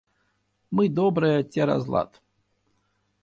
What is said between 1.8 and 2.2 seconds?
лад.